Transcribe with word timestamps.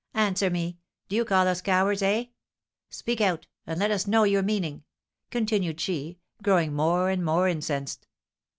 "Answer 0.15 0.49
me, 0.49 0.79
do 1.09 1.15
you 1.15 1.23
call 1.23 1.47
us 1.47 1.61
cowards, 1.61 2.01
eh? 2.01 2.23
Speak 2.89 3.21
out, 3.21 3.45
and 3.67 3.79
let 3.79 3.91
us 3.91 4.07
know 4.07 4.23
your 4.23 4.41
meaning," 4.41 4.83
continued 5.29 5.79
she, 5.79 6.17
growing 6.41 6.73
more 6.73 7.11
and 7.11 7.23
more 7.23 7.47
incensed. 7.47 8.07